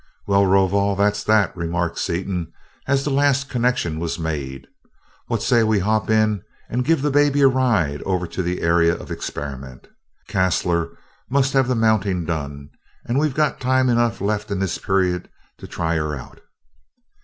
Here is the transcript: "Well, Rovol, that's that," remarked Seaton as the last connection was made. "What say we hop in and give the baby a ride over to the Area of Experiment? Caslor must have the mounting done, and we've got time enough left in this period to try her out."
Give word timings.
"Well, 0.25 0.47
Rovol, 0.47 0.95
that's 0.95 1.23
that," 1.25 1.55
remarked 1.55 1.99
Seaton 1.99 2.51
as 2.87 3.03
the 3.03 3.11
last 3.11 3.49
connection 3.51 3.99
was 3.99 4.17
made. 4.17 4.65
"What 5.27 5.43
say 5.43 5.61
we 5.63 5.77
hop 5.77 6.09
in 6.09 6.41
and 6.71 6.83
give 6.83 7.03
the 7.03 7.11
baby 7.11 7.41
a 7.41 7.47
ride 7.47 8.01
over 8.01 8.25
to 8.25 8.41
the 8.41 8.63
Area 8.63 8.95
of 8.95 9.11
Experiment? 9.11 9.87
Caslor 10.27 10.97
must 11.29 11.53
have 11.53 11.67
the 11.67 11.75
mounting 11.75 12.25
done, 12.25 12.71
and 13.05 13.19
we've 13.19 13.35
got 13.35 13.59
time 13.61 13.89
enough 13.89 14.21
left 14.21 14.49
in 14.49 14.57
this 14.57 14.79
period 14.79 15.29
to 15.59 15.67
try 15.67 15.97
her 15.97 16.15
out." 16.15 16.41